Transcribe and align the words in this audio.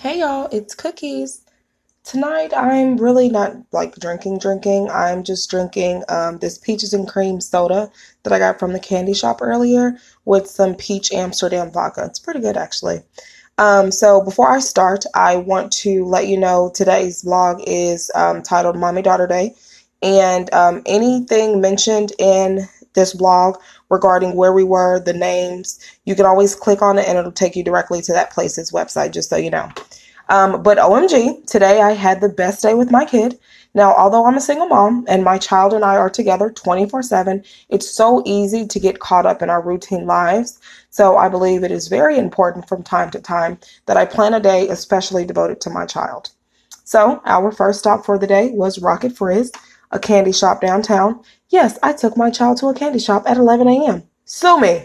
Hey 0.00 0.20
y'all, 0.20 0.48
it's 0.50 0.74
Cookeez. 0.74 1.42
Tonight 2.04 2.54
I'm 2.56 2.96
really 2.96 3.28
not 3.28 3.54
like 3.70 3.96
drinking 3.96 4.38
drinking. 4.38 4.88
I'm 4.88 5.22
just 5.22 5.50
drinking 5.50 6.04
um, 6.08 6.38
this 6.38 6.56
peaches 6.56 6.94
and 6.94 7.06
cream 7.06 7.38
soda 7.38 7.92
that 8.22 8.32
I 8.32 8.38
got 8.38 8.58
from 8.58 8.72
the 8.72 8.80
candy 8.80 9.12
shop 9.12 9.40
earlier 9.42 9.98
with 10.24 10.46
some 10.46 10.74
peach 10.74 11.12
Amsterdam 11.12 11.70
vodka. 11.70 12.06
It's 12.06 12.18
pretty 12.18 12.40
good 12.40 12.56
actually. 12.56 13.02
Um, 13.58 13.92
so 13.92 14.22
before 14.22 14.50
I 14.50 14.60
start, 14.60 15.04
I 15.14 15.36
want 15.36 15.70
to 15.84 16.06
let 16.06 16.28
you 16.28 16.38
know 16.38 16.72
today's 16.74 17.22
vlog 17.22 17.62
is 17.66 18.10
um, 18.14 18.40
titled 18.40 18.78
Mommy 18.78 19.02
Daughter 19.02 19.26
Day. 19.26 19.54
And 20.00 20.50
um, 20.54 20.80
anything 20.86 21.60
mentioned 21.60 22.12
in 22.18 22.66
this 22.94 23.14
blog 23.14 23.56
regarding 23.88 24.34
where 24.34 24.52
we 24.52 24.64
were, 24.64 25.00
the 25.00 25.12
names, 25.12 25.78
you 26.04 26.14
can 26.14 26.26
always 26.26 26.54
click 26.54 26.82
on 26.82 26.98
it 26.98 27.06
and 27.06 27.18
it'll 27.18 27.32
take 27.32 27.56
you 27.56 27.64
directly 27.64 28.02
to 28.02 28.12
that 28.12 28.30
place's 28.30 28.70
website, 28.72 29.12
just 29.12 29.30
so 29.30 29.36
you 29.36 29.50
know. 29.50 29.70
Um, 30.28 30.62
but 30.62 30.78
OMG, 30.78 31.44
today 31.46 31.80
I 31.80 31.90
had 31.92 32.20
the 32.20 32.28
best 32.28 32.62
day 32.62 32.74
with 32.74 32.90
my 32.90 33.04
kid. 33.04 33.38
Now, 33.74 33.94
although 33.94 34.26
I'm 34.26 34.36
a 34.36 34.40
single 34.40 34.66
mom 34.66 35.04
and 35.08 35.24
my 35.24 35.38
child 35.38 35.72
and 35.72 35.84
I 35.84 35.96
are 35.96 36.10
together 36.10 36.50
24 36.50 37.02
7, 37.02 37.44
it's 37.68 37.90
so 37.90 38.22
easy 38.24 38.66
to 38.66 38.80
get 38.80 39.00
caught 39.00 39.26
up 39.26 39.42
in 39.42 39.50
our 39.50 39.60
routine 39.60 40.06
lives. 40.06 40.58
So 40.90 41.16
I 41.16 41.28
believe 41.28 41.62
it 41.62 41.70
is 41.72 41.88
very 41.88 42.16
important 42.16 42.68
from 42.68 42.82
time 42.82 43.10
to 43.10 43.20
time 43.20 43.58
that 43.86 43.96
I 43.96 44.04
plan 44.04 44.34
a 44.34 44.40
day 44.40 44.68
especially 44.68 45.24
devoted 45.24 45.60
to 45.62 45.70
my 45.70 45.84
child. 45.84 46.30
So 46.84 47.22
our 47.24 47.52
first 47.52 47.80
stop 47.80 48.04
for 48.04 48.18
the 48.18 48.26
day 48.26 48.50
was 48.50 48.80
Rocket 48.80 49.16
Fizz, 49.16 49.52
a 49.90 49.98
candy 49.98 50.32
shop 50.32 50.60
downtown. 50.60 51.20
Yes, 51.48 51.78
I 51.82 51.92
took 51.92 52.16
my 52.16 52.30
child 52.30 52.58
to 52.58 52.68
a 52.68 52.74
candy 52.74 52.98
shop 52.98 53.24
at 53.26 53.36
11 53.36 53.68
a.m. 53.68 54.02
Sue 54.24 54.60
me. 54.60 54.84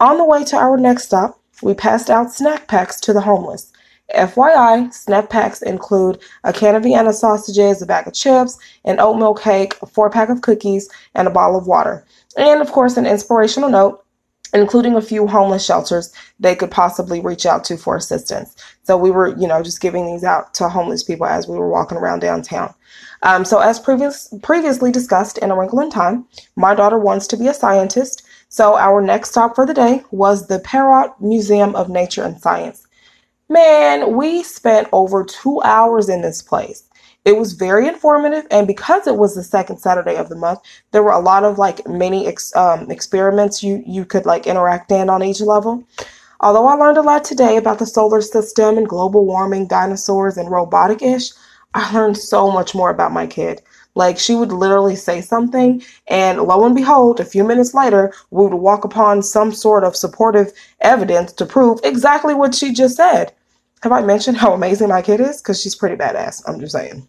On 0.00 0.16
the 0.16 0.24
way 0.24 0.44
to 0.44 0.56
our 0.56 0.76
next 0.76 1.04
stop, 1.04 1.40
we 1.62 1.74
passed 1.74 2.10
out 2.10 2.32
snack 2.32 2.68
packs 2.68 3.00
to 3.00 3.12
the 3.12 3.20
homeless. 3.20 3.72
FYI, 4.14 4.92
snack 4.92 5.28
packs 5.28 5.60
include 5.60 6.18
a 6.44 6.52
can 6.52 6.74
of 6.74 6.82
Vienna 6.82 7.12
sausages, 7.12 7.82
a 7.82 7.86
bag 7.86 8.06
of 8.06 8.14
chips, 8.14 8.58
an 8.84 9.00
oatmeal 9.00 9.34
cake, 9.34 9.76
a 9.82 9.86
four 9.86 10.08
pack 10.08 10.30
of 10.30 10.40
cookies, 10.40 10.88
and 11.14 11.28
a 11.28 11.32
bottle 11.32 11.58
of 11.58 11.66
water. 11.66 12.06
And 12.36 12.62
of 12.62 12.72
course, 12.72 12.96
an 12.96 13.06
inspirational 13.06 13.68
note, 13.68 14.04
including 14.52 14.94
a 14.94 15.02
few 15.02 15.26
homeless 15.26 15.64
shelters 15.64 16.12
they 16.40 16.54
could 16.54 16.70
possibly 16.70 17.20
reach 17.20 17.46
out 17.46 17.64
to 17.64 17.76
for 17.76 17.96
assistance. 17.96 18.54
So 18.82 18.96
we 18.96 19.10
were, 19.10 19.36
you 19.38 19.46
know, 19.46 19.62
just 19.62 19.80
giving 19.80 20.06
these 20.06 20.24
out 20.24 20.54
to 20.54 20.68
homeless 20.68 21.02
people 21.02 21.26
as 21.26 21.48
we 21.48 21.58
were 21.58 21.68
walking 21.68 21.98
around 21.98 22.20
downtown. 22.20 22.74
Um, 23.22 23.44
so 23.44 23.58
as 23.58 23.80
previous, 23.80 24.32
previously 24.42 24.92
discussed 24.92 25.38
in 25.38 25.50
A 25.50 25.56
Wrinkle 25.56 25.80
in 25.80 25.90
Time, 25.90 26.26
my 26.56 26.74
daughter 26.74 26.98
wants 26.98 27.26
to 27.28 27.36
be 27.36 27.48
a 27.48 27.54
scientist. 27.54 28.22
So 28.48 28.76
our 28.76 29.02
next 29.02 29.30
stop 29.30 29.54
for 29.54 29.66
the 29.66 29.74
day 29.74 30.02
was 30.10 30.46
the 30.46 30.60
Perot 30.60 31.20
Museum 31.20 31.74
of 31.74 31.88
Nature 31.88 32.22
and 32.22 32.40
Science. 32.40 32.86
Man, 33.48 34.16
we 34.16 34.42
spent 34.42 34.88
over 34.92 35.24
two 35.24 35.60
hours 35.62 36.08
in 36.08 36.22
this 36.22 36.42
place. 36.42 36.87
It 37.28 37.36
was 37.36 37.52
very 37.52 37.86
informative, 37.86 38.46
and 38.50 38.66
because 38.66 39.06
it 39.06 39.18
was 39.18 39.34
the 39.34 39.42
second 39.42 39.76
Saturday 39.76 40.16
of 40.16 40.30
the 40.30 40.34
month, 40.34 40.60
there 40.92 41.02
were 41.02 41.12
a 41.12 41.20
lot 41.20 41.44
of 41.44 41.58
like 41.58 41.86
mini 41.86 42.26
ex- 42.26 42.56
um, 42.56 42.90
experiments 42.90 43.62
you 43.62 43.82
you 43.84 44.06
could 44.06 44.24
like 44.24 44.46
interact 44.46 44.90
in 44.90 45.10
on 45.10 45.22
each 45.22 45.42
level. 45.42 45.86
Although 46.40 46.66
I 46.66 46.72
learned 46.76 46.96
a 46.96 47.02
lot 47.02 47.24
today 47.24 47.58
about 47.58 47.80
the 47.80 47.84
solar 47.84 48.22
system 48.22 48.78
and 48.78 48.88
global 48.88 49.26
warming, 49.26 49.66
dinosaurs, 49.66 50.38
and 50.38 50.50
robotic 50.50 51.02
ish, 51.02 51.32
I 51.74 51.92
learned 51.92 52.16
so 52.16 52.50
much 52.50 52.74
more 52.74 52.88
about 52.88 53.12
my 53.12 53.26
kid. 53.26 53.60
Like 53.94 54.18
she 54.18 54.34
would 54.34 54.50
literally 54.50 54.96
say 54.96 55.20
something, 55.20 55.82
and 56.06 56.40
lo 56.40 56.64
and 56.64 56.74
behold, 56.74 57.20
a 57.20 57.26
few 57.26 57.44
minutes 57.44 57.74
later, 57.74 58.10
we 58.30 58.44
would 58.44 58.54
walk 58.54 58.86
upon 58.86 59.22
some 59.22 59.52
sort 59.52 59.84
of 59.84 59.94
supportive 59.96 60.50
evidence 60.80 61.34
to 61.34 61.44
prove 61.44 61.78
exactly 61.84 62.32
what 62.32 62.54
she 62.54 62.72
just 62.72 62.96
said. 62.96 63.34
Have 63.82 63.92
I 63.92 64.00
mentioned 64.00 64.38
how 64.38 64.54
amazing 64.54 64.88
my 64.88 65.02
kid 65.02 65.20
is? 65.20 65.42
Because 65.42 65.60
she's 65.60 65.76
pretty 65.76 65.96
badass. 65.96 66.42
I'm 66.48 66.58
just 66.58 66.72
saying. 66.72 67.06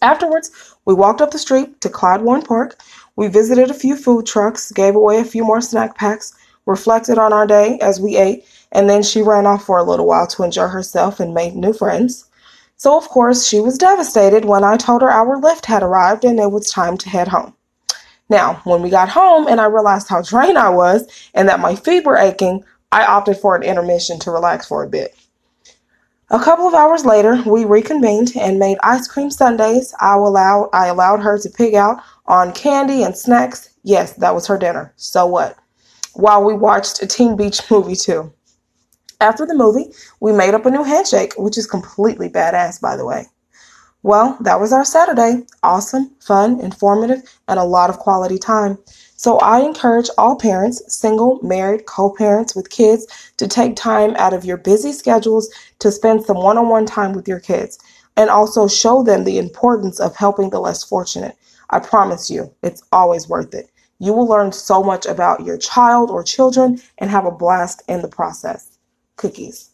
Afterwards, 0.00 0.50
we 0.84 0.94
walked 0.94 1.20
up 1.20 1.32
the 1.32 1.38
street 1.38 1.80
to 1.80 1.88
Clyde 1.88 2.22
Warren 2.22 2.42
Park. 2.42 2.80
We 3.16 3.28
visited 3.28 3.70
a 3.70 3.74
few 3.74 3.96
food 3.96 4.26
trucks, 4.26 4.70
gave 4.70 4.94
away 4.94 5.18
a 5.18 5.24
few 5.24 5.44
more 5.44 5.60
snack 5.60 5.96
packs, 5.96 6.34
reflected 6.66 7.18
on 7.18 7.32
our 7.32 7.46
day 7.46 7.78
as 7.80 8.00
we 8.00 8.16
ate, 8.16 8.44
and 8.70 8.88
then 8.88 9.02
she 9.02 9.22
ran 9.22 9.46
off 9.46 9.64
for 9.64 9.78
a 9.78 9.82
little 9.82 10.06
while 10.06 10.26
to 10.28 10.44
enjoy 10.44 10.68
herself 10.68 11.18
and 11.18 11.34
made 11.34 11.56
new 11.56 11.72
friends. 11.72 12.26
So, 12.76 12.96
of 12.96 13.08
course, 13.08 13.46
she 13.46 13.58
was 13.58 13.76
devastated 13.76 14.44
when 14.44 14.62
I 14.62 14.76
told 14.76 15.02
her 15.02 15.10
our 15.10 15.40
Lyft 15.40 15.66
had 15.66 15.82
arrived 15.82 16.24
and 16.24 16.38
it 16.38 16.52
was 16.52 16.70
time 16.70 16.96
to 16.98 17.08
head 17.08 17.26
home. 17.26 17.54
Now, 18.28 18.60
when 18.64 18.82
we 18.82 18.90
got 18.90 19.08
home 19.08 19.48
and 19.48 19.60
I 19.60 19.64
realized 19.64 20.08
how 20.08 20.22
drained 20.22 20.58
I 20.58 20.68
was 20.68 21.08
and 21.34 21.48
that 21.48 21.58
my 21.58 21.74
feet 21.74 22.04
were 22.04 22.16
aching, 22.16 22.62
I 22.92 23.04
opted 23.04 23.38
for 23.38 23.56
an 23.56 23.64
intermission 23.64 24.20
to 24.20 24.30
relax 24.30 24.68
for 24.68 24.84
a 24.84 24.88
bit. 24.88 25.16
A 26.30 26.38
couple 26.38 26.68
of 26.68 26.74
hours 26.74 27.06
later, 27.06 27.42
we 27.46 27.64
reconvened 27.64 28.32
and 28.36 28.58
made 28.58 28.76
ice 28.82 29.08
cream 29.08 29.30
sundaes. 29.30 29.94
I 29.98 30.14
allowed 30.14 30.68
I 30.74 30.88
allowed 30.88 31.20
her 31.20 31.38
to 31.38 31.48
pig 31.48 31.74
out 31.74 32.02
on 32.26 32.52
candy 32.52 33.02
and 33.02 33.16
snacks. 33.16 33.70
Yes, 33.82 34.12
that 34.14 34.34
was 34.34 34.46
her 34.46 34.58
dinner. 34.58 34.92
So 34.96 35.24
what? 35.24 35.56
While 36.12 36.44
we 36.44 36.52
watched 36.52 37.02
a 37.02 37.06
Teen 37.06 37.34
Beach 37.34 37.62
movie 37.70 37.96
too. 37.96 38.30
After 39.22 39.46
the 39.46 39.54
movie, 39.54 39.90
we 40.20 40.32
made 40.32 40.52
up 40.52 40.66
a 40.66 40.70
new 40.70 40.84
handshake, 40.84 41.32
which 41.38 41.56
is 41.56 41.66
completely 41.66 42.28
badass, 42.28 42.78
by 42.78 42.94
the 42.94 43.06
way. 43.06 43.26
Well, 44.02 44.36
that 44.42 44.60
was 44.60 44.72
our 44.72 44.84
Saturday. 44.84 45.46
Awesome, 45.62 46.14
fun, 46.20 46.60
informative, 46.60 47.22
and 47.48 47.58
a 47.58 47.64
lot 47.64 47.88
of 47.88 47.98
quality 47.98 48.38
time. 48.38 48.76
So 49.18 49.38
I 49.38 49.62
encourage 49.62 50.08
all 50.16 50.36
parents, 50.36 50.80
single, 50.86 51.40
married, 51.42 51.86
co 51.86 52.10
parents 52.10 52.54
with 52.54 52.70
kids, 52.70 53.04
to 53.38 53.48
take 53.48 53.74
time 53.74 54.14
out 54.14 54.32
of 54.32 54.44
your 54.44 54.56
busy 54.56 54.92
schedules 54.92 55.52
to 55.80 55.90
spend 55.90 56.24
some 56.24 56.36
one 56.36 56.56
on 56.56 56.68
one 56.68 56.86
time 56.86 57.12
with 57.12 57.26
your 57.26 57.40
kids 57.40 57.80
and 58.16 58.30
also 58.30 58.68
show 58.68 59.02
them 59.02 59.24
the 59.24 59.38
importance 59.38 59.98
of 59.98 60.14
helping 60.14 60.50
the 60.50 60.60
less 60.60 60.84
fortunate. 60.84 61.36
I 61.70 61.80
promise 61.80 62.30
you, 62.30 62.54
it's 62.62 62.84
always 62.92 63.28
worth 63.28 63.54
it. 63.54 63.70
You 63.98 64.12
will 64.12 64.28
learn 64.28 64.52
so 64.52 64.84
much 64.84 65.04
about 65.04 65.44
your 65.44 65.58
child 65.58 66.12
or 66.12 66.22
children 66.22 66.80
and 66.98 67.10
have 67.10 67.26
a 67.26 67.32
blast 67.32 67.82
in 67.88 68.02
the 68.02 68.08
process. 68.08 68.78
Cookeez. 69.16 69.70